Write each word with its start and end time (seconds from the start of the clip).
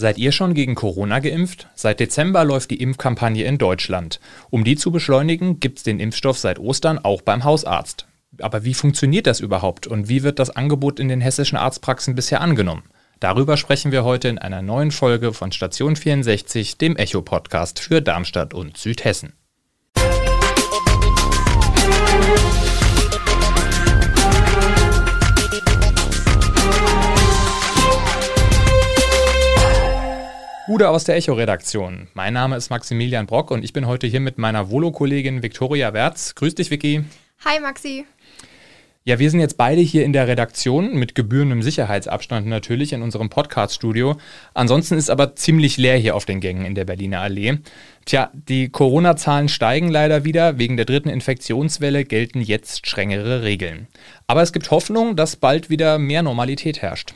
Seid 0.00 0.16
ihr 0.16 0.32
schon 0.32 0.54
gegen 0.54 0.76
Corona 0.76 1.18
geimpft? 1.18 1.68
Seit 1.74 2.00
Dezember 2.00 2.42
läuft 2.42 2.70
die 2.70 2.80
Impfkampagne 2.80 3.44
in 3.44 3.58
Deutschland. 3.58 4.18
Um 4.48 4.64
die 4.64 4.74
zu 4.74 4.90
beschleunigen, 4.90 5.60
gibt 5.60 5.76
es 5.76 5.84
den 5.84 6.00
Impfstoff 6.00 6.38
seit 6.38 6.58
Ostern 6.58 6.98
auch 6.98 7.20
beim 7.20 7.44
Hausarzt. 7.44 8.06
Aber 8.40 8.64
wie 8.64 8.72
funktioniert 8.72 9.26
das 9.26 9.40
überhaupt 9.40 9.86
und 9.86 10.08
wie 10.08 10.22
wird 10.22 10.38
das 10.38 10.56
Angebot 10.56 11.00
in 11.00 11.08
den 11.08 11.20
hessischen 11.20 11.58
Arztpraxen 11.58 12.14
bisher 12.14 12.40
angenommen? 12.40 12.84
Darüber 13.18 13.58
sprechen 13.58 13.92
wir 13.92 14.02
heute 14.02 14.28
in 14.28 14.38
einer 14.38 14.62
neuen 14.62 14.90
Folge 14.90 15.34
von 15.34 15.52
Station 15.52 15.96
64, 15.96 16.78
dem 16.78 16.96
Echo-Podcast 16.96 17.78
für 17.78 18.00
Darmstadt 18.00 18.54
und 18.54 18.78
Südhessen. 18.78 19.34
Gude 30.80 30.88
aus 30.88 31.04
der 31.04 31.16
Echo-Redaktion. 31.16 32.08
Mein 32.14 32.32
Name 32.32 32.56
ist 32.56 32.70
Maximilian 32.70 33.26
Brock 33.26 33.50
und 33.50 33.64
ich 33.64 33.74
bin 33.74 33.86
heute 33.86 34.06
hier 34.06 34.20
mit 34.20 34.38
meiner 34.38 34.70
Volo-Kollegin 34.70 35.42
Viktoria 35.42 35.92
Wertz. 35.92 36.34
Grüß 36.36 36.54
dich, 36.54 36.70
Vicky. 36.70 37.04
Hi, 37.44 37.60
Maxi. 37.60 38.06
Ja, 39.04 39.18
wir 39.18 39.30
sind 39.30 39.40
jetzt 39.40 39.58
beide 39.58 39.82
hier 39.82 40.06
in 40.06 40.14
der 40.14 40.26
Redaktion 40.26 40.94
mit 40.94 41.14
gebührendem 41.14 41.60
Sicherheitsabstand 41.60 42.46
natürlich 42.46 42.94
in 42.94 43.02
unserem 43.02 43.28
Podcast-Studio. 43.28 44.16
Ansonsten 44.54 44.96
ist 44.96 45.10
aber 45.10 45.36
ziemlich 45.36 45.76
leer 45.76 45.98
hier 45.98 46.16
auf 46.16 46.24
den 46.24 46.40
Gängen 46.40 46.64
in 46.64 46.74
der 46.74 46.86
Berliner 46.86 47.20
Allee. 47.20 47.58
Tja, 48.06 48.30
die 48.32 48.70
Corona-Zahlen 48.70 49.50
steigen 49.50 49.90
leider 49.90 50.24
wieder. 50.24 50.58
Wegen 50.58 50.78
der 50.78 50.86
dritten 50.86 51.10
Infektionswelle 51.10 52.06
gelten 52.06 52.40
jetzt 52.40 52.86
strengere 52.86 53.42
Regeln. 53.42 53.86
Aber 54.26 54.40
es 54.40 54.54
gibt 54.54 54.70
Hoffnung, 54.70 55.14
dass 55.14 55.36
bald 55.36 55.68
wieder 55.68 55.98
mehr 55.98 56.22
Normalität 56.22 56.80
herrscht. 56.80 57.12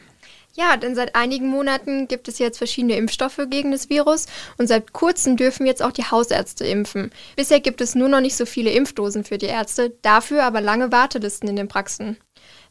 Ja, 0.57 0.77
denn 0.77 0.95
seit 0.95 1.17
einigen 1.17 1.49
Monaten 1.49 2.07
gibt 2.07 2.29
es 2.29 2.39
jetzt 2.39 2.59
verschiedene 2.59 2.97
Impfstoffe 2.97 3.41
gegen 3.51 3.73
das 3.73 3.91
Virus 3.91 4.27
und 4.57 4.69
seit 4.69 4.93
kurzem 4.93 5.37
dürfen 5.37 5.67
jetzt 5.67 5.83
auch 5.83 5.91
die 5.91 6.05
Hausärzte 6.05 6.65
impfen. 6.65 7.11
Bisher 7.35 7.59
gibt 7.59 7.81
es 7.81 7.97
nur 7.97 8.09
noch 8.09 8.21
nicht 8.21 8.37
so 8.37 8.47
viele 8.47 8.71
Impfdosen 8.71 9.25
für 9.25 9.37
die 9.37 9.47
Ärzte, 9.47 9.95
dafür 10.03 10.45
aber 10.45 10.61
lange 10.61 10.93
Wartelisten 10.93 11.49
in 11.49 11.57
den 11.57 11.67
Praxen. 11.67 12.19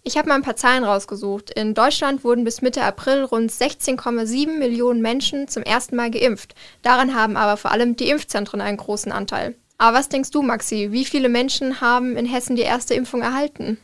Ich 0.02 0.18
habe 0.18 0.30
mal 0.30 0.36
ein 0.36 0.44
paar 0.44 0.56
Zahlen 0.56 0.86
rausgesucht. 0.86 1.50
In 1.52 1.74
Deutschland 1.74 2.24
wurden 2.24 2.46
bis 2.46 2.62
Mitte 2.62 2.84
April 2.84 3.24
rund 3.24 3.52
16,7 3.52 4.58
Millionen 4.58 5.02
Menschen 5.02 5.50
zum 5.50 5.64
ersten 5.64 5.98
Mal 5.98 6.12
geimpft. 6.12 6.56
Daran 6.84 7.16
haben 7.16 7.36
aber 7.36 7.58
vor 7.58 7.72
allem 7.72 7.98
die 7.98 8.10
Impfzentren 8.10 8.62
einen 8.62 8.78
großen 8.78 9.12
Anteil. 9.12 9.56
Aber 9.78 9.98
was 9.98 10.10
denkst 10.10 10.32
du, 10.32 10.42
Maxi? 10.42 10.90
Wie 10.92 11.06
viele 11.06 11.28
Menschen 11.28 11.82
haben 11.82 12.16
in 12.16 12.26
Hessen 12.26 12.56
die 12.56 12.62
erste 12.62 12.94
Impfung 12.94 13.22
erhalten? 13.22 13.78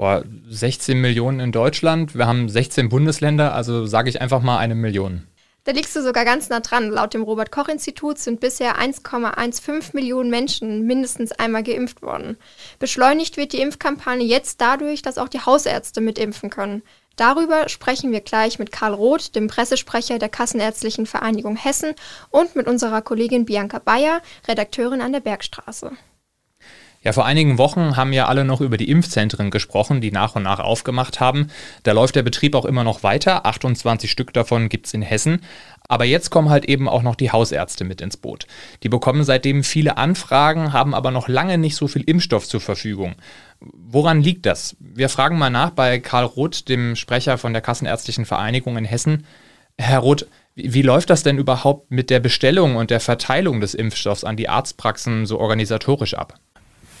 Boah, 0.00 0.24
16 0.48 0.98
Millionen 0.98 1.40
in 1.40 1.52
Deutschland. 1.52 2.16
Wir 2.16 2.26
haben 2.26 2.48
16 2.48 2.88
Bundesländer, 2.88 3.54
also 3.54 3.84
sage 3.84 4.08
ich 4.08 4.22
einfach 4.22 4.40
mal 4.40 4.56
eine 4.56 4.74
Million. 4.74 5.26
Da 5.64 5.72
liegst 5.72 5.94
du 5.94 6.02
sogar 6.02 6.24
ganz 6.24 6.48
nah 6.48 6.60
dran. 6.60 6.88
Laut 6.88 7.12
dem 7.12 7.22
Robert 7.22 7.52
Koch 7.52 7.68
Institut 7.68 8.18
sind 8.18 8.40
bisher 8.40 8.78
1,15 8.78 9.90
Millionen 9.92 10.30
Menschen 10.30 10.86
mindestens 10.86 11.32
einmal 11.32 11.62
geimpft 11.62 12.00
worden. 12.00 12.38
Beschleunigt 12.78 13.36
wird 13.36 13.52
die 13.52 13.60
Impfkampagne 13.60 14.24
jetzt 14.24 14.62
dadurch, 14.62 15.02
dass 15.02 15.18
auch 15.18 15.28
die 15.28 15.40
Hausärzte 15.40 16.00
mitimpfen 16.00 16.48
können. 16.48 16.82
Darüber 17.16 17.68
sprechen 17.68 18.10
wir 18.10 18.22
gleich 18.22 18.58
mit 18.58 18.72
Karl 18.72 18.94
Roth, 18.94 19.34
dem 19.34 19.48
Pressesprecher 19.48 20.18
der 20.18 20.30
Kassenärztlichen 20.30 21.04
Vereinigung 21.04 21.56
Hessen, 21.56 21.94
und 22.30 22.56
mit 22.56 22.66
unserer 22.66 23.02
Kollegin 23.02 23.44
Bianca 23.44 23.78
Bayer, 23.78 24.22
Redakteurin 24.48 25.02
an 25.02 25.12
der 25.12 25.20
Bergstraße. 25.20 25.92
Ja, 27.02 27.14
vor 27.14 27.24
einigen 27.24 27.56
Wochen 27.56 27.96
haben 27.96 28.12
ja 28.12 28.26
alle 28.26 28.44
noch 28.44 28.60
über 28.60 28.76
die 28.76 28.90
Impfzentren 28.90 29.50
gesprochen, 29.50 30.02
die 30.02 30.12
nach 30.12 30.36
und 30.36 30.42
nach 30.42 30.58
aufgemacht 30.58 31.18
haben. 31.18 31.46
Da 31.82 31.92
läuft 31.92 32.14
der 32.14 32.22
Betrieb 32.22 32.54
auch 32.54 32.66
immer 32.66 32.84
noch 32.84 33.02
weiter. 33.02 33.46
28 33.46 34.10
Stück 34.10 34.34
davon 34.34 34.68
gibt 34.68 34.84
es 34.84 34.92
in 34.92 35.00
Hessen. 35.00 35.40
Aber 35.88 36.04
jetzt 36.04 36.28
kommen 36.28 36.50
halt 36.50 36.66
eben 36.66 36.90
auch 36.90 37.02
noch 37.02 37.14
die 37.16 37.32
Hausärzte 37.32 37.84
mit 37.84 38.02
ins 38.02 38.18
Boot. 38.18 38.46
Die 38.82 38.90
bekommen 38.90 39.24
seitdem 39.24 39.64
viele 39.64 39.96
Anfragen, 39.96 40.74
haben 40.74 40.94
aber 40.94 41.10
noch 41.10 41.26
lange 41.26 41.56
nicht 41.56 41.74
so 41.74 41.88
viel 41.88 42.02
Impfstoff 42.02 42.46
zur 42.46 42.60
Verfügung. 42.60 43.14
Woran 43.60 44.20
liegt 44.20 44.44
das? 44.44 44.76
Wir 44.78 45.08
fragen 45.08 45.38
mal 45.38 45.48
nach 45.48 45.70
bei 45.70 46.00
Karl 46.00 46.26
Roth, 46.26 46.68
dem 46.68 46.96
Sprecher 46.96 47.38
von 47.38 47.54
der 47.54 47.62
Kassenärztlichen 47.62 48.26
Vereinigung 48.26 48.76
in 48.76 48.84
Hessen. 48.84 49.24
Herr 49.78 50.00
Roth, 50.00 50.26
wie 50.54 50.82
läuft 50.82 51.08
das 51.08 51.22
denn 51.22 51.38
überhaupt 51.38 51.90
mit 51.90 52.10
der 52.10 52.20
Bestellung 52.20 52.76
und 52.76 52.90
der 52.90 53.00
Verteilung 53.00 53.62
des 53.62 53.72
Impfstoffs 53.72 54.22
an 54.22 54.36
die 54.36 54.50
Arztpraxen 54.50 55.24
so 55.24 55.40
organisatorisch 55.40 56.12
ab? 56.12 56.38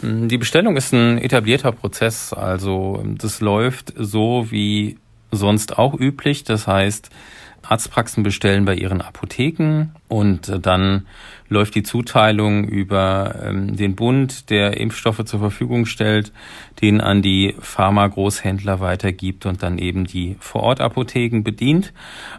Die 0.02 0.38
Bestellung 0.38 0.76
ist 0.76 0.92
ein 0.92 1.18
etablierter 1.18 1.72
Prozess, 1.72 2.32
also 2.32 3.02
das 3.18 3.40
läuft 3.40 3.92
so 3.96 4.46
wie 4.50 4.96
sonst 5.30 5.78
auch 5.78 5.98
üblich. 5.98 6.44
Das 6.44 6.66
heißt, 6.66 7.10
Arztpraxen 7.62 8.22
bestellen 8.22 8.64
bei 8.64 8.74
ihren 8.74 9.02
Apotheken 9.02 9.90
und 10.08 10.50
dann 10.64 11.06
läuft 11.48 11.74
die 11.74 11.82
Zuteilung 11.82 12.64
über 12.64 13.36
ähm, 13.44 13.76
den 13.76 13.94
Bund, 13.94 14.48
der 14.50 14.78
Impfstoffe 14.78 15.24
zur 15.24 15.40
Verfügung 15.40 15.84
stellt, 15.84 16.32
den 16.80 17.00
an 17.00 17.20
die 17.20 17.54
Pharma-Großhändler 17.60 18.80
weitergibt 18.80 19.44
und 19.44 19.62
dann 19.62 19.78
eben 19.78 20.06
die 20.06 20.36
Vorortapotheken 20.40 21.42
bedient. 21.42 21.92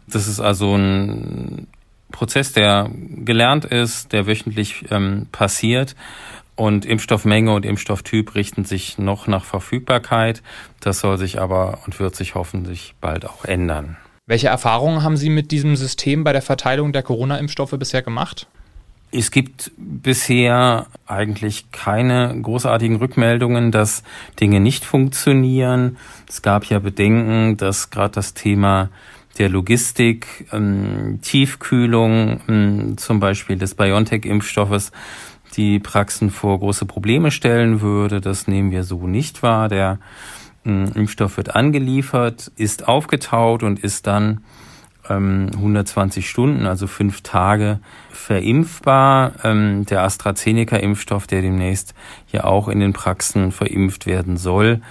Das 0.07 0.27
ist 0.27 0.39
also 0.39 0.75
ein 0.75 1.67
Prozess, 2.11 2.51
der 2.51 2.89
gelernt 2.91 3.65
ist, 3.65 4.11
der 4.11 4.27
wöchentlich 4.27 4.85
ähm, 4.89 5.27
passiert 5.31 5.95
und 6.61 6.85
Impfstoffmenge 6.85 7.51
und 7.51 7.65
Impfstofftyp 7.65 8.35
richten 8.35 8.65
sich 8.65 8.99
noch 8.99 9.25
nach 9.25 9.45
Verfügbarkeit. 9.45 10.43
Das 10.79 10.99
soll 10.99 11.17
sich 11.17 11.41
aber 11.41 11.79
und 11.87 11.99
wird 11.99 12.15
sich 12.15 12.35
hoffentlich 12.35 12.93
bald 13.01 13.25
auch 13.25 13.45
ändern. 13.45 13.97
Welche 14.27 14.49
Erfahrungen 14.49 15.01
haben 15.01 15.17
Sie 15.17 15.31
mit 15.31 15.49
diesem 15.49 15.75
System 15.75 16.23
bei 16.23 16.33
der 16.33 16.43
Verteilung 16.43 16.93
der 16.93 17.01
Corona-Impfstoffe 17.01 17.73
bisher 17.79 18.03
gemacht? 18.03 18.45
Es 19.11 19.31
gibt 19.31 19.71
bisher 19.75 20.85
eigentlich 21.07 21.71
keine 21.71 22.39
großartigen 22.39 22.97
Rückmeldungen, 22.97 23.71
dass 23.71 24.03
Dinge 24.39 24.59
nicht 24.59 24.85
funktionieren. 24.85 25.97
Es 26.29 26.43
gab 26.43 26.65
ja 26.65 26.77
Bedenken, 26.77 27.57
dass 27.57 27.89
gerade 27.89 28.13
das 28.13 28.35
Thema 28.35 28.91
der 29.39 29.49
Logistik, 29.49 30.45
ähm, 30.53 31.19
Tiefkühlung 31.23 32.41
ähm, 32.47 32.97
zum 32.97 33.19
Beispiel 33.19 33.57
des 33.57 33.73
BioNTech-Impfstoffes 33.73 34.91
die 35.57 35.79
Praxen 35.79 36.29
vor 36.29 36.59
große 36.59 36.85
Probleme 36.85 37.31
stellen 37.31 37.81
würde. 37.81 38.21
Das 38.21 38.47
nehmen 38.47 38.71
wir 38.71 38.83
so 38.83 39.07
nicht 39.07 39.43
wahr. 39.43 39.69
Der 39.69 39.99
äh, 40.65 40.69
Impfstoff 40.69 41.37
wird 41.37 41.55
angeliefert, 41.55 42.51
ist 42.55 42.87
aufgetaut 42.87 43.63
und 43.63 43.79
ist 43.79 44.07
dann 44.07 44.41
ähm, 45.09 45.49
120 45.53 46.29
Stunden, 46.29 46.65
also 46.65 46.87
fünf 46.87 47.21
Tage 47.21 47.79
verimpfbar. 48.11 49.33
Ähm, 49.43 49.85
der 49.85 50.03
AstraZeneca-Impfstoff, 50.03 51.27
der 51.27 51.41
demnächst 51.41 51.93
ja 52.31 52.43
auch 52.43 52.67
in 52.67 52.79
den 52.79 52.93
Praxen 52.93 53.51
verimpft 53.51 54.05
werden 54.05 54.37
soll, 54.37 54.81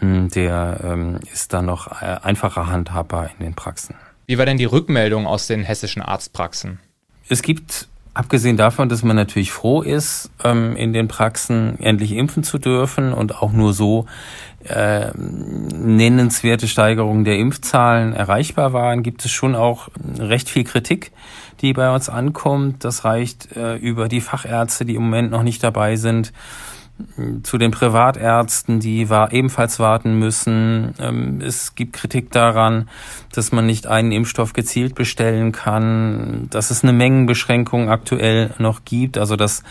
ähm, 0.00 0.28
der 0.30 0.80
ähm, 0.82 1.18
ist 1.32 1.52
dann 1.52 1.66
noch 1.66 2.02
äh, 2.02 2.16
einfacher 2.22 2.66
handhabbar 2.68 3.30
in 3.38 3.44
den 3.44 3.54
Praxen. 3.54 3.94
Wie 4.26 4.38
war 4.38 4.46
denn 4.46 4.58
die 4.58 4.64
Rückmeldung 4.64 5.26
aus 5.26 5.46
den 5.46 5.62
hessischen 5.62 6.02
Arztpraxen? 6.02 6.80
Es 7.28 7.42
gibt 7.42 7.88
Abgesehen 8.18 8.56
davon, 8.56 8.88
dass 8.88 9.04
man 9.04 9.14
natürlich 9.14 9.52
froh 9.52 9.80
ist, 9.80 10.32
ähm, 10.42 10.74
in 10.74 10.92
den 10.92 11.06
Praxen 11.06 11.78
endlich 11.78 12.10
impfen 12.10 12.42
zu 12.42 12.58
dürfen 12.58 13.12
und 13.12 13.36
auch 13.36 13.52
nur 13.52 13.72
so 13.72 14.06
äh, 14.64 15.12
nennenswerte 15.14 16.66
Steigerungen 16.66 17.22
der 17.22 17.38
Impfzahlen 17.38 18.12
erreichbar 18.12 18.72
waren, 18.72 19.04
gibt 19.04 19.24
es 19.24 19.30
schon 19.30 19.54
auch 19.54 19.88
recht 20.18 20.48
viel 20.48 20.64
Kritik, 20.64 21.12
die 21.60 21.72
bei 21.72 21.94
uns 21.94 22.08
ankommt. 22.08 22.82
Das 22.82 23.04
reicht 23.04 23.54
äh, 23.56 23.76
über 23.76 24.08
die 24.08 24.20
Fachärzte, 24.20 24.84
die 24.84 24.96
im 24.96 25.02
Moment 25.02 25.30
noch 25.30 25.44
nicht 25.44 25.62
dabei 25.62 25.94
sind, 25.94 26.32
zu 27.42 27.58
den 27.58 27.70
Privatärzten, 27.70 28.80
die 28.80 29.08
war, 29.08 29.32
ebenfalls 29.32 29.78
warten 29.78 30.18
müssen. 30.18 30.94
Ähm, 30.98 31.40
es 31.40 31.74
gibt 31.74 31.92
Kritik 31.92 32.30
daran, 32.30 32.88
dass 33.32 33.52
man 33.52 33.66
nicht 33.66 33.86
einen 33.86 34.12
Impfstoff 34.12 34.52
gezielt 34.52 34.94
bestellen 34.94 35.52
kann, 35.52 36.48
dass 36.50 36.70
es 36.70 36.82
eine 36.82 36.92
Mengenbeschränkung 36.92 37.88
aktuell 37.88 38.54
noch 38.58 38.84
gibt, 38.84 39.18
also 39.18 39.36
dass 39.36 39.62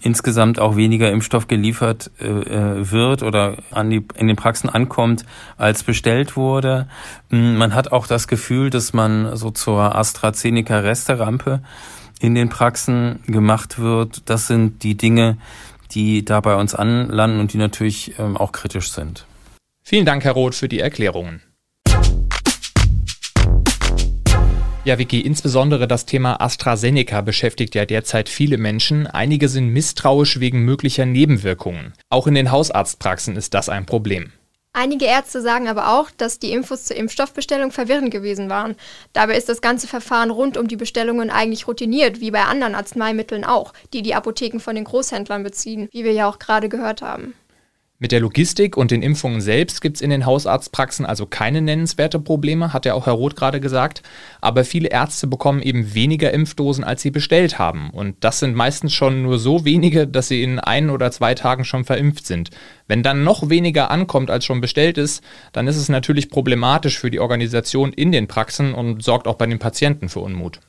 insgesamt 0.00 0.58
auch 0.58 0.76
weniger 0.76 1.10
Impfstoff 1.10 1.48
geliefert 1.48 2.10
äh, 2.20 2.26
äh 2.26 2.90
wird 2.90 3.22
oder 3.22 3.56
an 3.70 3.90
die, 3.90 4.06
in 4.14 4.26
den 4.26 4.36
Praxen 4.36 4.68
ankommt, 4.68 5.24
als 5.56 5.82
bestellt 5.82 6.36
wurde. 6.36 6.88
Mm, 7.30 7.56
man 7.56 7.74
hat 7.74 7.92
auch 7.92 8.06
das 8.06 8.28
Gefühl, 8.28 8.70
dass 8.70 8.92
man 8.92 9.36
so 9.36 9.50
zur 9.50 9.96
AstraZeneca-Resterampe 9.96 11.62
in 12.20 12.34
den 12.34 12.48
Praxen 12.48 13.20
gemacht 13.26 13.78
wird. 13.78 14.28
Das 14.28 14.46
sind 14.46 14.82
die 14.82 14.96
Dinge, 14.96 15.38
die 15.92 16.24
da 16.24 16.40
bei 16.40 16.56
uns 16.56 16.74
anlanden 16.74 17.40
und 17.40 17.52
die 17.52 17.58
natürlich 17.58 18.18
ähm, 18.18 18.36
auch 18.36 18.52
kritisch 18.52 18.90
sind. 18.90 19.26
Vielen 19.82 20.06
Dank, 20.06 20.24
Herr 20.24 20.32
Roth, 20.32 20.54
für 20.54 20.68
die 20.68 20.80
Erklärungen. 20.80 21.42
Ja, 24.86 24.98
Vicky, 24.98 25.20
insbesondere 25.20 25.88
das 25.88 26.06
Thema 26.06 26.40
AstraZeneca 26.40 27.20
beschäftigt 27.20 27.74
ja 27.74 27.84
derzeit 27.84 28.28
viele 28.28 28.56
Menschen. 28.56 29.08
Einige 29.08 29.48
sind 29.48 29.70
misstrauisch 29.70 30.38
wegen 30.38 30.60
möglicher 30.60 31.06
Nebenwirkungen. 31.06 31.92
Auch 32.08 32.28
in 32.28 32.34
den 32.34 32.52
Hausarztpraxen 32.52 33.34
ist 33.34 33.54
das 33.54 33.68
ein 33.68 33.84
Problem. 33.84 34.30
Einige 34.78 35.06
Ärzte 35.06 35.40
sagen 35.40 35.68
aber 35.68 35.88
auch, 35.98 36.10
dass 36.10 36.38
die 36.38 36.52
Infos 36.52 36.84
zur 36.84 36.98
Impfstoffbestellung 36.98 37.70
verwirrend 37.70 38.10
gewesen 38.10 38.50
waren. 38.50 38.76
Dabei 39.14 39.38
ist 39.38 39.48
das 39.48 39.62
ganze 39.62 39.88
Verfahren 39.88 40.28
rund 40.28 40.58
um 40.58 40.68
die 40.68 40.76
Bestellungen 40.76 41.30
eigentlich 41.30 41.66
routiniert, 41.66 42.20
wie 42.20 42.30
bei 42.30 42.42
anderen 42.42 42.74
Arzneimitteln 42.74 43.46
auch, 43.46 43.72
die 43.94 44.02
die 44.02 44.14
Apotheken 44.14 44.58
von 44.60 44.74
den 44.74 44.84
Großhändlern 44.84 45.42
beziehen, 45.42 45.88
wie 45.92 46.04
wir 46.04 46.12
ja 46.12 46.28
auch 46.28 46.38
gerade 46.38 46.68
gehört 46.68 47.00
haben. 47.00 47.32
Mit 47.98 48.12
der 48.12 48.20
Logistik 48.20 48.76
und 48.76 48.90
den 48.90 49.00
Impfungen 49.00 49.40
selbst 49.40 49.80
gibt 49.80 49.96
es 49.96 50.02
in 50.02 50.10
den 50.10 50.26
Hausarztpraxen 50.26 51.06
also 51.06 51.24
keine 51.24 51.62
nennenswerte 51.62 52.20
Probleme, 52.20 52.74
hat 52.74 52.84
ja 52.84 52.92
auch 52.92 53.06
Herr 53.06 53.14
Roth 53.14 53.36
gerade 53.36 53.58
gesagt. 53.58 54.02
Aber 54.42 54.64
viele 54.64 54.88
Ärzte 54.88 55.26
bekommen 55.26 55.62
eben 55.62 55.94
weniger 55.94 56.30
Impfdosen, 56.30 56.84
als 56.84 57.00
sie 57.00 57.10
bestellt 57.10 57.58
haben. 57.58 57.88
Und 57.88 58.16
das 58.20 58.40
sind 58.40 58.54
meistens 58.54 58.92
schon 58.92 59.22
nur 59.22 59.38
so 59.38 59.64
wenige, 59.64 60.06
dass 60.06 60.28
sie 60.28 60.42
in 60.42 60.58
ein 60.58 60.90
oder 60.90 61.10
zwei 61.10 61.34
Tagen 61.34 61.64
schon 61.64 61.86
verimpft 61.86 62.26
sind. 62.26 62.50
Wenn 62.86 63.02
dann 63.02 63.24
noch 63.24 63.48
weniger 63.48 63.90
ankommt, 63.90 64.30
als 64.30 64.44
schon 64.44 64.60
bestellt 64.60 64.98
ist, 64.98 65.24
dann 65.52 65.66
ist 65.66 65.78
es 65.78 65.88
natürlich 65.88 66.28
problematisch 66.28 66.98
für 66.98 67.10
die 67.10 67.20
Organisation 67.20 67.94
in 67.94 68.12
den 68.12 68.28
Praxen 68.28 68.74
und 68.74 69.02
sorgt 69.02 69.26
auch 69.26 69.36
bei 69.36 69.46
den 69.46 69.58
Patienten 69.58 70.10
für 70.10 70.20
Unmut. 70.20 70.60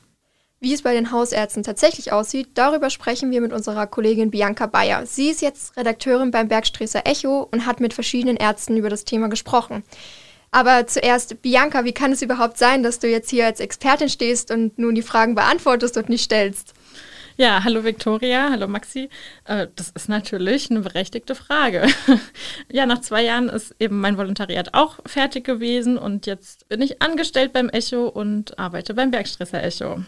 Wie 0.60 0.74
es 0.74 0.82
bei 0.82 0.92
den 0.92 1.12
Hausärzten 1.12 1.62
tatsächlich 1.62 2.10
aussieht, 2.10 2.48
darüber 2.54 2.90
sprechen 2.90 3.30
wir 3.30 3.40
mit 3.40 3.52
unserer 3.52 3.86
Kollegin 3.86 4.32
Bianca 4.32 4.66
Bayer. 4.66 5.06
Sie 5.06 5.28
ist 5.28 5.40
jetzt 5.40 5.76
Redakteurin 5.76 6.32
beim 6.32 6.48
Bergstreßer 6.48 7.06
Echo 7.06 7.48
und 7.52 7.64
hat 7.64 7.78
mit 7.78 7.94
verschiedenen 7.94 8.36
Ärzten 8.36 8.76
über 8.76 8.88
das 8.88 9.04
Thema 9.04 9.28
gesprochen. 9.28 9.84
Aber 10.50 10.88
zuerst, 10.88 11.42
Bianca, 11.42 11.84
wie 11.84 11.92
kann 11.92 12.10
es 12.10 12.22
überhaupt 12.22 12.58
sein, 12.58 12.82
dass 12.82 12.98
du 12.98 13.06
jetzt 13.06 13.30
hier 13.30 13.46
als 13.46 13.60
Expertin 13.60 14.08
stehst 14.08 14.50
und 14.50 14.76
nun 14.80 14.96
die 14.96 15.02
Fragen 15.02 15.36
beantwortest 15.36 15.96
und 15.96 16.08
nicht 16.08 16.24
stellst? 16.24 16.74
Ja, 17.40 17.62
hallo 17.62 17.84
Viktoria, 17.84 18.50
hallo 18.50 18.66
Maxi. 18.66 19.10
Äh, 19.44 19.68
das 19.76 19.90
ist 19.90 20.08
natürlich 20.08 20.72
eine 20.72 20.80
berechtigte 20.80 21.36
Frage. 21.36 21.86
ja, 22.72 22.84
nach 22.84 23.00
zwei 23.00 23.22
Jahren 23.22 23.48
ist 23.48 23.76
eben 23.78 24.00
mein 24.00 24.18
Volontariat 24.18 24.74
auch 24.74 24.98
fertig 25.06 25.44
gewesen 25.44 25.98
und 25.98 26.26
jetzt 26.26 26.68
bin 26.68 26.82
ich 26.82 27.00
angestellt 27.00 27.52
beim 27.52 27.68
Echo 27.68 28.08
und 28.08 28.58
arbeite 28.58 28.92
beim 28.92 29.12
Bergstresser 29.12 29.62
Echo. 29.62 30.02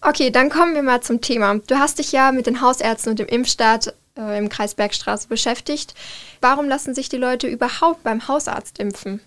Okay, 0.00 0.32
dann 0.32 0.50
kommen 0.50 0.74
wir 0.74 0.82
mal 0.82 1.00
zum 1.02 1.20
Thema. 1.20 1.54
Du 1.68 1.78
hast 1.78 2.00
dich 2.00 2.10
ja 2.10 2.32
mit 2.32 2.48
den 2.48 2.60
Hausärzten 2.60 3.10
und 3.10 3.20
dem 3.20 3.28
Impfstaat 3.28 3.94
äh, 4.18 4.36
im 4.36 4.48
Kreis 4.48 4.74
Bergstraße 4.74 5.28
beschäftigt. 5.28 5.94
Warum 6.40 6.68
lassen 6.68 6.96
sich 6.96 7.08
die 7.08 7.16
Leute 7.16 7.46
überhaupt 7.46 8.02
beim 8.02 8.26
Hausarzt 8.26 8.80
impfen? 8.80 9.20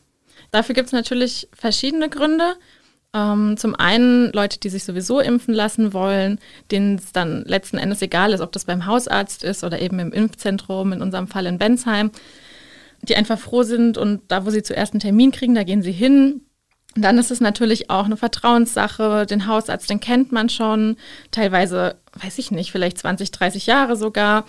Dafür 0.51 0.75
gibt 0.75 0.87
es 0.87 0.93
natürlich 0.93 1.47
verschiedene 1.57 2.09
Gründe. 2.09 2.57
Ähm, 3.15 3.57
zum 3.57 3.75
einen 3.75 4.31
Leute, 4.33 4.60
die 4.60 4.69
sich 4.69 4.83
sowieso 4.83 5.19
impfen 5.19 5.54
lassen 5.54 5.94
wollen, 5.94 6.39
denen 6.71 6.95
es 6.95 7.12
dann 7.12 7.44
letzten 7.45 7.77
Endes 7.77 8.01
egal 8.01 8.33
ist, 8.33 8.42
ob 8.42 8.51
das 8.51 8.65
beim 8.65 8.88
Hausarzt 8.88 9.44
ist 9.44 9.63
oder 9.63 9.80
eben 9.80 10.00
im 10.00 10.12
Impfzentrum, 10.12 10.94
in 10.94 11.01
unserem 11.01 11.27
Fall 11.27 11.45
in 11.45 11.60
Bensheim, 11.60 12.12
die 13.04 13.15
einfach 13.15 13.38
froh 13.38 13.63
sind 13.63 13.98
und 13.98 14.21
da, 14.30 14.45
wo 14.45 14.50
sie 14.50 14.63
zuerst 14.63 14.94
einen 14.94 15.00
Termin 15.00 15.31
kriegen, 15.31 15.54
da 15.54 15.63
gehen 15.63 15.83
sie 15.83 15.92
hin, 15.92 16.42
dann 16.95 17.18
ist 17.18 17.31
es 17.31 17.39
natürlich 17.39 17.89
auch 17.89 18.06
eine 18.06 18.18
Vertrauenssache. 18.18 19.25
Den 19.25 19.48
Hausarzt, 19.48 19.89
den 19.89 20.00
kennt 20.00 20.31
man 20.31 20.50
schon, 20.50 20.98
teilweise, 21.31 21.95
weiß 22.21 22.38
ich 22.38 22.51
nicht, 22.51 22.71
vielleicht 22.71 22.98
20, 23.00 23.31
30 23.31 23.66
Jahre 23.66 23.95
sogar. 23.95 24.45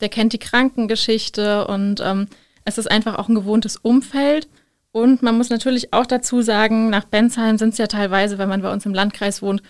Der 0.00 0.10
kennt 0.10 0.32
die 0.34 0.38
Krankengeschichte 0.38 1.66
und 1.66 2.00
ähm, 2.04 2.28
es 2.64 2.76
ist 2.76 2.90
einfach 2.90 3.18
auch 3.18 3.28
ein 3.28 3.34
gewohntes 3.34 3.76
Umfeld. 3.76 4.48
Und 4.96 5.20
man 5.20 5.36
muss 5.36 5.50
natürlich 5.50 5.92
auch 5.92 6.06
dazu 6.06 6.40
sagen, 6.40 6.88
nach 6.88 7.04
Bensheim 7.04 7.58
sind 7.58 7.74
es 7.74 7.78
ja 7.78 7.86
teilweise, 7.86 8.38
wenn 8.38 8.48
man 8.48 8.62
bei 8.62 8.72
uns 8.72 8.86
im 8.86 8.94
Landkreis 8.94 9.42
wohnt, 9.42 9.60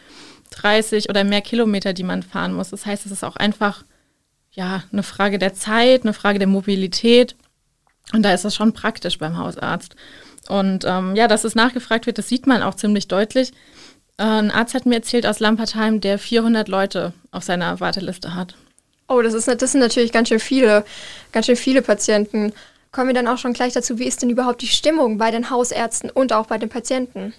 30 0.50 1.10
oder 1.10 1.24
mehr 1.24 1.40
Kilometer, 1.40 1.92
die 1.92 2.04
man 2.04 2.22
fahren 2.22 2.52
muss. 2.52 2.70
Das 2.70 2.86
heißt, 2.86 3.06
es 3.06 3.10
ist 3.10 3.24
auch 3.24 3.34
einfach 3.34 3.82
ja, 4.52 4.84
eine 4.92 5.02
Frage 5.02 5.40
der 5.40 5.52
Zeit, 5.52 6.04
eine 6.04 6.12
Frage 6.12 6.38
der 6.38 6.46
Mobilität. 6.46 7.34
Und 8.12 8.22
da 8.22 8.32
ist 8.32 8.44
das 8.44 8.54
schon 8.54 8.72
praktisch 8.72 9.18
beim 9.18 9.36
Hausarzt. 9.36 9.96
Und 10.48 10.84
ähm, 10.84 11.16
ja, 11.16 11.26
dass 11.26 11.42
es 11.42 11.56
nachgefragt 11.56 12.06
wird, 12.06 12.18
das 12.18 12.28
sieht 12.28 12.46
man 12.46 12.62
auch 12.62 12.76
ziemlich 12.76 13.08
deutlich. 13.08 13.50
Äh, 14.18 14.22
ein 14.22 14.52
Arzt 14.52 14.74
hat 14.74 14.86
mir 14.86 14.94
erzählt 14.94 15.26
aus 15.26 15.40
Lampertheim, 15.40 16.00
der 16.00 16.20
400 16.20 16.68
Leute 16.68 17.14
auf 17.32 17.42
seiner 17.42 17.80
Warteliste 17.80 18.36
hat. 18.36 18.54
Oh, 19.08 19.22
das, 19.22 19.34
ist, 19.34 19.48
das 19.48 19.72
sind 19.72 19.80
natürlich 19.80 20.12
ganz 20.12 20.28
schön 20.28 20.38
viele, 20.38 20.84
ganz 21.32 21.46
schön 21.46 21.56
viele 21.56 21.82
Patienten. 21.82 22.52
Kommen 22.96 23.08
wir 23.08 23.14
dann 23.14 23.28
auch 23.28 23.36
schon 23.36 23.52
gleich 23.52 23.74
dazu, 23.74 23.98
wie 23.98 24.06
ist 24.06 24.22
denn 24.22 24.30
überhaupt 24.30 24.62
die 24.62 24.68
Stimmung 24.68 25.18
bei 25.18 25.30
den 25.30 25.50
Hausärzten 25.50 26.08
und 26.08 26.32
auch 26.32 26.46
bei 26.46 26.56
den 26.56 26.70
Patienten? 26.70 27.34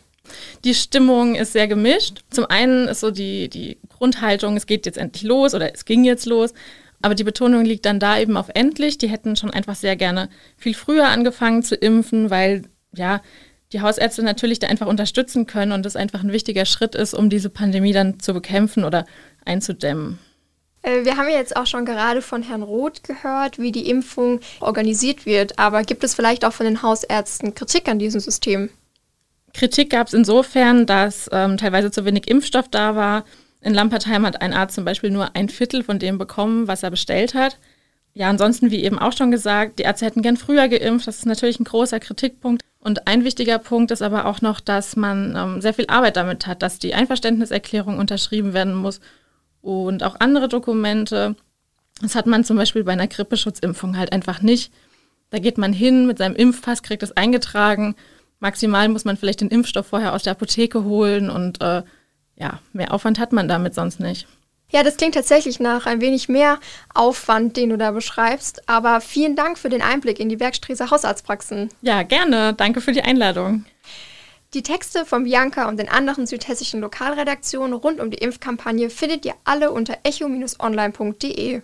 Die 0.63 0.75
Stimmung 0.75 1.33
ist 1.33 1.53
sehr 1.53 1.67
gemischt. 1.67 2.19
Zum 2.29 2.45
einen 2.45 2.87
ist 2.87 2.99
so 2.99 3.09
die, 3.09 3.49
die 3.49 3.79
Grundhaltung, 3.89 4.55
es 4.55 4.67
geht 4.67 4.85
jetzt 4.85 4.99
endlich 4.99 5.23
los 5.23 5.55
oder 5.55 5.73
es 5.73 5.85
ging 5.85 6.03
jetzt 6.03 6.27
los. 6.27 6.53
Aber 7.01 7.15
die 7.15 7.23
Betonung 7.23 7.65
liegt 7.65 7.87
dann 7.87 7.99
da 7.99 8.19
eben 8.19 8.37
auf 8.37 8.49
endlich. 8.53 8.99
Die 8.99 9.09
hätten 9.09 9.35
schon 9.35 9.49
einfach 9.49 9.73
sehr 9.73 9.95
gerne 9.95 10.29
viel 10.57 10.75
früher 10.75 11.07
angefangen 11.07 11.63
zu 11.63 11.73
impfen, 11.73 12.29
weil 12.29 12.65
ja, 12.95 13.23
die 13.73 13.81
Hausärzte 13.81 14.21
natürlich 14.21 14.59
da 14.59 14.67
einfach 14.67 14.85
unterstützen 14.85 15.47
können 15.47 15.71
und 15.71 15.87
das 15.87 15.95
einfach 15.95 16.23
ein 16.23 16.31
wichtiger 16.31 16.65
Schritt 16.65 16.93
ist, 16.93 17.15
um 17.15 17.31
diese 17.31 17.49
Pandemie 17.49 17.93
dann 17.93 18.19
zu 18.19 18.31
bekämpfen 18.35 18.83
oder 18.83 19.07
einzudämmen. 19.43 20.19
Äh, 20.87 21.05
wir 21.05 21.17
haben 21.17 21.29
ja 21.29 21.35
jetzt 21.35 21.55
auch 21.55 21.67
schon 21.67 21.85
gerade 21.85 22.21
von 22.21 22.41
Herrn 22.41 22.63
Roth 22.63 23.03
gehört, 23.03 23.59
wie 23.59 23.71
die 23.71 23.89
Impfung 23.89 24.39
organisiert 24.61 25.25
wird. 25.25 25.59
Aber 25.59 25.83
gibt 25.83 26.03
es 26.03 26.15
vielleicht 26.15 26.45
auch 26.45 26.53
von 26.53 26.65
den 26.65 26.81
Hausärzten 26.81 27.53
Kritik 27.53 27.87
an 27.89 27.99
diesem 27.99 28.21
System? 28.21 28.69
Kritik 29.53 29.89
gab 29.89 30.07
es 30.07 30.13
insofern, 30.13 30.85
dass 30.85 31.29
ähm, 31.31 31.57
teilweise 31.57 31.91
zu 31.91 32.05
wenig 32.05 32.29
Impfstoff 32.29 32.69
da 32.69 32.95
war. 32.95 33.25
In 33.61 33.73
Lampertheim 33.73 34.25
hat 34.25 34.41
ein 34.41 34.53
Arzt 34.53 34.75
zum 34.75 34.85
Beispiel 34.85 35.09
nur 35.09 35.35
ein 35.35 35.49
Viertel 35.49 35.83
von 35.83 35.99
dem 35.99 36.17
bekommen, 36.17 36.67
was 36.67 36.83
er 36.83 36.91
bestellt 36.91 37.33
hat. 37.33 37.57
Ja, 38.13 38.29
ansonsten, 38.29 38.71
wie 38.71 38.83
eben 38.83 38.97
auch 38.97 39.13
schon 39.13 39.29
gesagt, 39.29 39.79
die 39.79 39.83
Ärzte 39.83 40.05
hätten 40.05 40.21
gern 40.21 40.37
früher 40.37 40.67
geimpft. 40.67 41.07
Das 41.07 41.17
ist 41.17 41.25
natürlich 41.25 41.59
ein 41.59 41.65
großer 41.65 41.99
Kritikpunkt. 41.99 42.63
Und 42.79 43.07
ein 43.07 43.23
wichtiger 43.23 43.59
Punkt 43.59 43.91
ist 43.91 44.01
aber 44.01 44.25
auch 44.25 44.41
noch, 44.41 44.59
dass 44.59 44.95
man 44.95 45.35
ähm, 45.35 45.61
sehr 45.61 45.73
viel 45.73 45.87
Arbeit 45.87 46.17
damit 46.17 46.47
hat, 46.47 46.61
dass 46.61 46.79
die 46.79 46.93
Einverständniserklärung 46.93 47.97
unterschrieben 47.97 48.53
werden 48.53 48.75
muss 48.75 49.01
und 49.61 50.03
auch 50.03 50.19
andere 50.19 50.47
Dokumente. 50.47 51.35
Das 52.01 52.15
hat 52.15 52.27
man 52.27 52.43
zum 52.43 52.57
Beispiel 52.57 52.83
bei 52.83 52.93
einer 52.93 53.07
Grippeschutzimpfung 53.07 53.97
halt 53.97 54.11
einfach 54.11 54.41
nicht. 54.41 54.71
Da 55.29 55.39
geht 55.39 55.57
man 55.57 55.73
hin 55.73 56.07
mit 56.07 56.17
seinem 56.17 56.35
Impfpass, 56.35 56.83
kriegt 56.83 57.03
es 57.03 57.15
eingetragen. 57.17 57.95
Maximal 58.39 58.87
muss 58.87 59.03
man 59.03 59.17
vielleicht 59.17 59.41
den 59.41 59.49
Impfstoff 59.49 59.87
vorher 59.87 60.13
aus 60.13 60.23
der 60.23 60.31
Apotheke 60.31 60.83
holen 60.83 61.29
und 61.29 61.61
äh, 61.61 61.83
ja, 62.35 62.59
mehr 62.71 62.93
Aufwand 62.93 63.19
hat 63.19 63.33
man 63.33 63.47
damit 63.47 63.73
sonst 63.73 63.99
nicht. 63.99 64.27
Ja, 64.69 64.83
das 64.83 64.97
klingt 64.97 65.15
tatsächlich 65.15 65.59
nach 65.59 65.85
ein 65.85 66.01
wenig 66.01 66.27
mehr 66.27 66.59
Aufwand, 66.93 67.55
den 67.55 67.69
du 67.69 67.77
da 67.77 67.91
beschreibst. 67.91 68.67
Aber 68.67 68.99
vielen 68.99 69.35
Dank 69.35 69.57
für 69.57 69.69
den 69.69 69.81
Einblick 69.81 70.19
in 70.19 70.27
die 70.27 70.35
Bergstreser 70.35 70.91
Hausarztpraxen. 70.91 71.69
Ja, 71.81 72.03
gerne. 72.03 72.53
Danke 72.53 72.81
für 72.81 72.91
die 72.91 73.01
Einladung. 73.01 73.65
Die 74.53 74.63
Texte 74.63 75.05
von 75.05 75.25
Bianca 75.25 75.67
und 75.67 75.77
den 75.77 75.89
anderen 75.89 76.25
südhessischen 76.25 76.79
Lokalredaktionen 76.79 77.73
rund 77.73 77.99
um 77.99 78.11
die 78.11 78.19
Impfkampagne 78.19 78.89
findet 78.89 79.25
ihr 79.25 79.33
alle 79.43 79.71
unter 79.71 79.97
echo-online.de. 80.03 81.61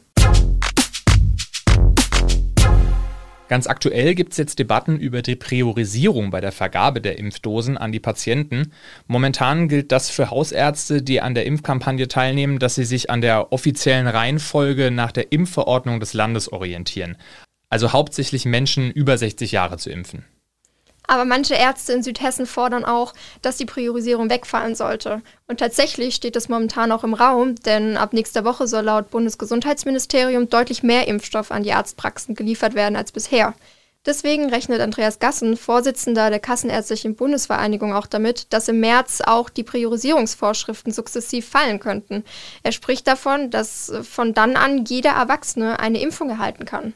Ganz 3.47 3.67
aktuell 3.67 4.15
gibt 4.15 4.33
es 4.33 4.37
jetzt 4.37 4.59
Debatten 4.59 4.99
über 4.99 5.21
die 5.21 5.37
Priorisierung 5.37 6.29
bei 6.29 6.41
der 6.41 6.51
Vergabe 6.51 6.99
der 6.99 7.17
Impfdosen 7.17 7.77
an 7.77 7.93
die 7.93 8.01
Patienten. 8.01 8.73
Momentan 9.07 9.69
gilt 9.69 9.93
das 9.93 10.09
für 10.09 10.29
Hausärzte, 10.29 11.01
die 11.01 11.21
an 11.21 11.35
der 11.35 11.45
Impfkampagne 11.45 12.09
teilnehmen, 12.09 12.59
dass 12.59 12.75
sie 12.75 12.85
sich 12.85 13.09
an 13.09 13.21
der 13.21 13.53
offiziellen 13.53 14.07
Reihenfolge 14.07 14.91
nach 14.91 15.13
der 15.13 15.31
Impfverordnung 15.31 16.01
des 16.01 16.13
Landes 16.13 16.51
orientieren. 16.51 17.15
Also 17.69 17.93
hauptsächlich 17.93 18.43
Menschen 18.43 18.91
über 18.91 19.17
60 19.17 19.53
Jahre 19.53 19.77
zu 19.77 19.89
impfen. 19.89 20.25
Aber 21.13 21.25
manche 21.25 21.53
Ärzte 21.53 21.93
in 21.93 22.01
Südhessen 22.01 22.47
fordern 22.47 22.83
auch, 22.83 23.13
dass 23.43 23.57
die 23.57 23.67
Priorisierung 23.67 24.31
wegfallen 24.31 24.73
sollte. 24.73 25.21
Und 25.45 25.59
tatsächlich 25.59 26.15
steht 26.15 26.35
das 26.35 26.49
momentan 26.49 26.91
auch 26.91 27.03
im 27.03 27.13
Raum, 27.13 27.53
denn 27.53 27.97
ab 27.97 28.13
nächster 28.13 28.45
Woche 28.45 28.65
soll 28.65 28.85
laut 28.85 29.11
Bundesgesundheitsministerium 29.11 30.49
deutlich 30.49 30.81
mehr 30.81 31.07
Impfstoff 31.07 31.51
an 31.51 31.61
die 31.61 31.73
Arztpraxen 31.73 32.33
geliefert 32.33 32.73
werden 32.73 32.95
als 32.95 33.11
bisher. 33.11 33.53
Deswegen 34.07 34.49
rechnet 34.49 34.81
Andreas 34.81 35.19
Gassen, 35.19 35.55
Vorsitzender 35.55 36.31
der 36.31 36.39
Kassenärztlichen 36.39 37.15
Bundesvereinigung, 37.15 37.93
auch 37.93 38.07
damit, 38.07 38.51
dass 38.51 38.67
im 38.67 38.79
März 38.79 39.21
auch 39.23 39.51
die 39.51 39.63
Priorisierungsvorschriften 39.63 40.91
sukzessiv 40.91 41.47
fallen 41.47 41.79
könnten. 41.79 42.23
Er 42.63 42.71
spricht 42.71 43.05
davon, 43.05 43.51
dass 43.51 43.93
von 44.01 44.33
dann 44.33 44.55
an 44.55 44.85
jeder 44.85 45.11
Erwachsene 45.11 45.79
eine 45.79 46.01
Impfung 46.01 46.31
erhalten 46.31 46.65
kann. 46.65 46.95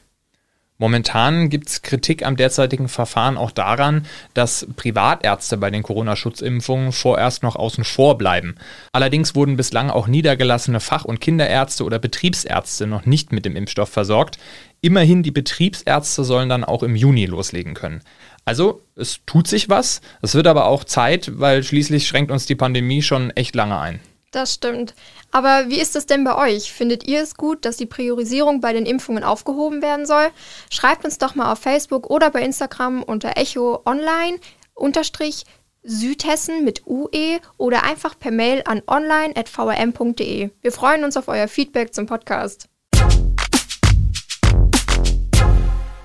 Momentan 0.79 1.49
gibt 1.49 1.69
es 1.69 1.81
Kritik 1.81 2.23
am 2.23 2.35
derzeitigen 2.35 2.87
Verfahren 2.87 3.35
auch 3.35 3.49
daran, 3.49 4.05
dass 4.35 4.67
Privatärzte 4.75 5.57
bei 5.57 5.71
den 5.71 5.81
Corona-Schutzimpfungen 5.81 6.91
vorerst 6.91 7.41
noch 7.41 7.55
außen 7.55 7.83
vor 7.83 8.17
bleiben. 8.17 8.55
Allerdings 8.91 9.33
wurden 9.33 9.57
bislang 9.57 9.89
auch 9.89 10.07
niedergelassene 10.07 10.79
Fach- 10.79 11.05
und 11.05 11.19
Kinderärzte 11.19 11.83
oder 11.83 11.97
Betriebsärzte 11.97 12.85
noch 12.85 13.07
nicht 13.07 13.31
mit 13.31 13.45
dem 13.45 13.55
Impfstoff 13.55 13.89
versorgt. 13.89 14.37
Immerhin 14.81 15.23
die 15.23 15.31
Betriebsärzte 15.31 16.23
sollen 16.23 16.49
dann 16.49 16.63
auch 16.63 16.83
im 16.83 16.95
Juni 16.95 17.25
loslegen 17.25 17.73
können. 17.73 18.01
Also 18.45 18.81
es 18.95 19.21
tut 19.25 19.47
sich 19.47 19.69
was, 19.69 20.01
es 20.21 20.35
wird 20.35 20.45
aber 20.45 20.67
auch 20.67 20.83
Zeit, 20.83 21.31
weil 21.39 21.63
schließlich 21.63 22.07
schränkt 22.07 22.31
uns 22.31 22.45
die 22.45 22.55
Pandemie 22.55 23.01
schon 23.01 23.31
echt 23.31 23.55
lange 23.55 23.79
ein. 23.79 23.99
Das 24.31 24.53
stimmt. 24.53 24.93
Aber 25.31 25.69
wie 25.69 25.79
ist 25.79 25.95
es 25.95 26.05
denn 26.05 26.25
bei 26.25 26.35
euch? 26.35 26.73
Findet 26.73 27.07
ihr 27.07 27.21
es 27.21 27.35
gut, 27.35 27.63
dass 27.63 27.77
die 27.77 27.85
Priorisierung 27.85 28.59
bei 28.59 28.73
den 28.73 28.85
Impfungen 28.85 29.23
aufgehoben 29.23 29.81
werden 29.81 30.05
soll? 30.05 30.27
Schreibt 30.69 31.05
uns 31.05 31.17
doch 31.17 31.35
mal 31.35 31.51
auf 31.51 31.59
Facebook 31.59 32.09
oder 32.09 32.29
bei 32.29 32.41
Instagram 32.41 33.03
unter 33.03 33.37
Echo 33.37 33.81
Online 33.85 34.37
unterstrich 34.73 35.45
Südhessen 35.83 36.65
mit 36.65 36.85
UE 36.85 37.39
oder 37.55 37.83
einfach 37.83 38.19
per 38.19 38.31
Mail 38.31 38.63
an 38.65 38.81
online.vrm.de. 38.85 40.49
Wir 40.61 40.71
freuen 40.73 41.05
uns 41.05 41.15
auf 41.15 41.29
euer 41.29 41.47
Feedback 41.47 41.93
zum 41.93 42.05
Podcast. 42.05 42.67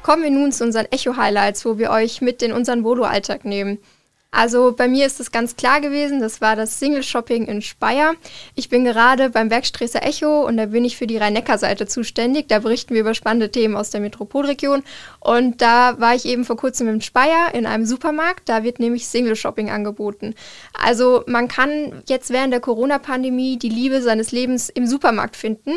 Kommen 0.05 0.23
wir 0.23 0.31
nun 0.31 0.53
zu 0.53 0.65
unseren 0.65 0.87
Echo-Highlights, 0.87 1.65
wo 1.65 1.79
wir 1.79 1.91
euch 1.91 2.21
mit 2.21 2.43
in 2.43 2.53
unseren 2.53 2.85
Volo-Alltag 2.85 3.45
nehmen. 3.45 3.79
Also 4.35 4.73
bei 4.73 4.89
mir 4.89 5.05
ist 5.05 5.21
es 5.21 5.31
ganz 5.31 5.57
klar 5.57 5.83
gewesen, 5.83 6.19
das 6.19 6.41
war 6.41 6.57
das 6.57 6.79
Single-Shopping 6.79 7.45
in 7.49 7.61
Speyer. 7.61 8.15
Ich 8.55 8.71
bin 8.71 8.83
gerade 8.83 9.29
beim 9.29 9.51
Werkstreser 9.51 10.03
Echo 10.03 10.47
und 10.47 10.57
da 10.57 10.67
bin 10.67 10.87
ich 10.87 10.97
für 10.97 11.07
die 11.07 11.19
Rhein-Neckar-Seite 11.19 11.87
zuständig. 11.87 12.49
Da 12.49 12.61
berichten 12.61 12.95
wir 12.95 13.03
über 13.03 13.13
spannende 13.13 13.51
Themen 13.51 13.77
aus 13.77 13.91
der 13.91 14.01
Metropolregion. 14.01 14.85
Und 15.21 15.61
da 15.61 16.01
war 16.01 16.15
ich 16.15 16.25
eben 16.25 16.47
vor 16.47 16.57
kurzem 16.57 16.89
in 16.89 17.03
Speyer 17.03 17.55
in 17.55 17.67
einem 17.67 17.85
Supermarkt. 17.85 18.49
Da 18.49 18.65
wird 18.65 18.81
nämlich 18.81 19.07
Single-Shopping 19.07 19.69
angeboten. 19.69 20.35
Also 20.73 21.25
man 21.27 21.49
kann 21.49 22.03
jetzt 22.09 22.31
während 22.31 22.55
der 22.55 22.61
Corona-Pandemie 22.61 23.59
die 23.59 23.69
Liebe 23.69 24.01
seines 24.01 24.33
Lebens 24.33 24.71
im 24.71 24.87
Supermarkt 24.87 25.37
finden. 25.37 25.73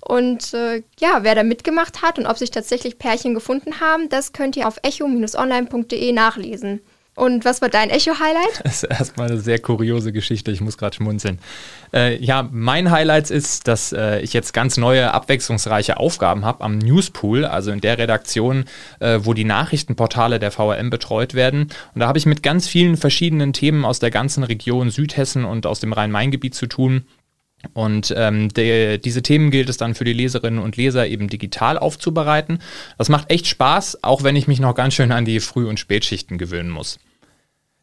Und 0.00 0.54
äh, 0.54 0.82
ja, 0.98 1.24
wer 1.24 1.34
da 1.34 1.42
mitgemacht 1.42 2.00
hat 2.00 2.18
und 2.18 2.24
ob 2.24 2.38
sich 2.38 2.50
tatsächlich 2.50 2.98
Pärchen 2.98 3.34
gefunden 3.34 3.80
haben, 3.80 4.08
das 4.08 4.32
könnt 4.32 4.56
ihr 4.56 4.66
auf 4.66 4.78
echo-online.de 4.82 6.12
nachlesen. 6.12 6.80
Und 7.18 7.44
was 7.44 7.60
war 7.60 7.68
dein 7.68 7.90
Echo-Highlight? 7.90 8.62
Das 8.62 8.84
ist 8.84 8.90
erstmal 8.90 9.28
eine 9.28 9.40
sehr 9.40 9.58
kuriose 9.58 10.12
Geschichte, 10.12 10.52
ich 10.52 10.60
muss 10.60 10.78
gerade 10.78 10.94
schmunzeln. 10.94 11.40
Äh, 11.92 12.22
ja, 12.22 12.48
mein 12.52 12.92
Highlight 12.92 13.30
ist, 13.30 13.66
dass 13.66 13.92
äh, 13.92 14.20
ich 14.20 14.32
jetzt 14.32 14.52
ganz 14.52 14.76
neue, 14.76 15.12
abwechslungsreiche 15.12 15.96
Aufgaben 15.96 16.44
habe 16.44 16.62
am 16.62 16.78
Newspool, 16.78 17.44
also 17.44 17.72
in 17.72 17.80
der 17.80 17.98
Redaktion, 17.98 18.66
äh, 19.00 19.18
wo 19.22 19.34
die 19.34 19.44
Nachrichtenportale 19.44 20.38
der 20.38 20.52
VRM 20.52 20.90
betreut 20.90 21.34
werden. 21.34 21.62
Und 21.94 22.00
da 22.00 22.06
habe 22.06 22.18
ich 22.18 22.26
mit 22.26 22.44
ganz 22.44 22.68
vielen 22.68 22.96
verschiedenen 22.96 23.52
Themen 23.52 23.84
aus 23.84 23.98
der 23.98 24.12
ganzen 24.12 24.44
Region 24.44 24.90
Südhessen 24.90 25.44
und 25.44 25.66
aus 25.66 25.80
dem 25.80 25.92
Rhein-Main-Gebiet 25.92 26.54
zu 26.54 26.66
tun. 26.66 27.04
Und 27.72 28.14
ähm, 28.16 28.48
de, 28.50 28.98
diese 28.98 29.22
Themen 29.22 29.50
gilt 29.50 29.68
es 29.68 29.76
dann 29.76 29.96
für 29.96 30.04
die 30.04 30.12
Leserinnen 30.12 30.60
und 30.60 30.76
Leser 30.76 31.08
eben 31.08 31.28
digital 31.28 31.78
aufzubereiten. 31.78 32.60
Das 32.96 33.08
macht 33.08 33.30
echt 33.32 33.48
Spaß, 33.48 34.04
auch 34.04 34.22
wenn 34.22 34.36
ich 34.36 34.46
mich 34.46 34.60
noch 34.60 34.76
ganz 34.76 34.94
schön 34.94 35.10
an 35.10 35.24
die 35.24 35.40
Früh- 35.40 35.68
und 35.68 35.80
Spätschichten 35.80 36.38
gewöhnen 36.38 36.70
muss. 36.70 37.00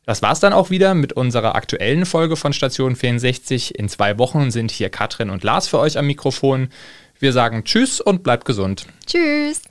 Das 0.05 0.21
war's 0.21 0.39
dann 0.39 0.53
auch 0.53 0.69
wieder 0.69 0.93
mit 0.93 1.13
unserer 1.13 1.55
aktuellen 1.55 2.05
Folge 2.05 2.35
von 2.35 2.53
Station 2.53 2.95
64. 2.95 3.77
In 3.77 3.89
zwei 3.89 4.17
Wochen 4.17 4.51
sind 4.51 4.71
hier 4.71 4.89
Katrin 4.89 5.29
und 5.29 5.43
Lars 5.43 5.67
für 5.67 5.79
euch 5.79 5.97
am 5.97 6.07
Mikrofon. 6.07 6.69
Wir 7.19 7.33
sagen 7.33 7.63
Tschüss 7.63 8.01
und 8.01 8.23
bleibt 8.23 8.45
gesund. 8.45 8.85
Tschüss. 9.05 9.61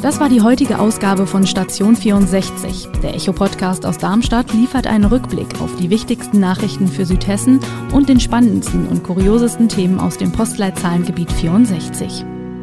Das 0.00 0.20
war 0.20 0.28
die 0.28 0.42
heutige 0.42 0.78
Ausgabe 0.78 1.26
von 1.26 1.44
Station 1.44 1.96
64. 1.96 2.88
Der 3.02 3.14
Echo-Podcast 3.14 3.84
aus 3.84 3.98
Darmstadt 3.98 4.52
liefert 4.52 4.86
einen 4.86 5.04
Rückblick 5.04 5.60
auf 5.60 5.74
die 5.74 5.90
wichtigsten 5.90 6.38
Nachrichten 6.38 6.86
für 6.86 7.04
Südhessen 7.04 7.58
und 7.92 8.08
den 8.08 8.20
spannendsten 8.20 8.86
und 8.86 9.02
kuriosesten 9.02 9.68
Themen 9.68 9.98
aus 9.98 10.16
dem 10.16 10.30
Postleitzahlengebiet 10.30 11.32
64. 11.32 12.24